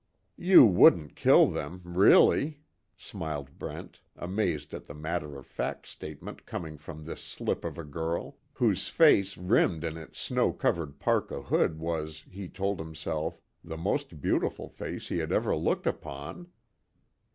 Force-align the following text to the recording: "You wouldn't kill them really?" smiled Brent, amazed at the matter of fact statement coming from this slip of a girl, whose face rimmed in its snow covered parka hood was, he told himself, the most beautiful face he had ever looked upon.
"You 0.39 0.65
wouldn't 0.65 1.15
kill 1.15 1.45
them 1.45 1.79
really?" 1.85 2.61
smiled 2.97 3.59
Brent, 3.59 4.01
amazed 4.15 4.73
at 4.73 4.85
the 4.85 4.95
matter 4.95 5.37
of 5.37 5.45
fact 5.45 5.85
statement 5.85 6.43
coming 6.47 6.79
from 6.79 7.05
this 7.05 7.21
slip 7.21 7.63
of 7.63 7.77
a 7.77 7.83
girl, 7.83 8.39
whose 8.53 8.87
face 8.87 9.37
rimmed 9.37 9.83
in 9.83 9.97
its 9.97 10.17
snow 10.19 10.53
covered 10.53 10.97
parka 10.97 11.43
hood 11.43 11.77
was, 11.77 12.23
he 12.31 12.49
told 12.49 12.79
himself, 12.79 13.39
the 13.63 13.77
most 13.77 14.19
beautiful 14.19 14.69
face 14.69 15.09
he 15.09 15.19
had 15.19 15.31
ever 15.31 15.55
looked 15.55 15.85
upon. 15.85 16.47